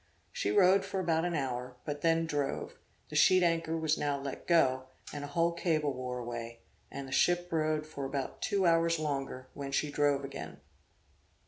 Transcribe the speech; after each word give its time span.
She 0.31 0.49
rode 0.49 0.83
for 0.83 0.99
about 0.99 1.25
an 1.25 1.35
hour, 1.35 1.75
but 1.85 2.01
then 2.01 2.25
drove; 2.25 2.73
the 3.09 3.15
sheet 3.15 3.43
anchor 3.43 3.77
was 3.77 3.99
now 3.99 4.19
let 4.19 4.47
go, 4.47 4.85
and 5.13 5.23
a 5.23 5.27
whole 5.27 5.51
cable 5.51 5.93
wore 5.93 6.17
away, 6.17 6.61
and 6.89 7.07
the 7.07 7.11
ship 7.11 7.49
rode 7.51 7.85
for 7.85 8.03
about 8.03 8.41
two 8.41 8.65
hours 8.65 8.97
longer, 8.97 9.47
when 9.53 9.71
she 9.71 9.91
drove 9.91 10.23
again. 10.23 10.59